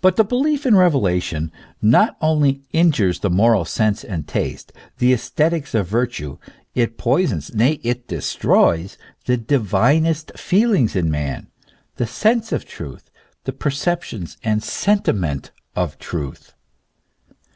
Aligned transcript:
But 0.00 0.16
the 0.16 0.24
belief 0.24 0.66
in 0.66 0.74
revelation 0.74 1.52
not 1.80 2.16
only 2.20 2.62
injures 2.72 3.20
the 3.20 3.30
moral 3.30 3.64
sense 3.64 4.02
and 4.02 4.26
taste, 4.26 4.72
the 4.98 5.12
esthetics 5.12 5.76
of 5.76 5.86
virtue; 5.86 6.38
it 6.74 6.98
poisons, 6.98 7.54
nay 7.54 7.78
it 7.84 8.08
destroys, 8.08 8.98
the 9.26 9.36
divinest 9.36 10.36
feeling 10.36 10.90
in 10.94 11.08
man 11.08 11.46
the 11.98 12.06
sense 12.08 12.50
of 12.50 12.64
truth, 12.66 13.12
the 13.44 13.52
perception 13.52 14.26
and 14.42 14.64
sentiment 14.64 15.52
of 15.76 16.00
truth. 16.00 16.54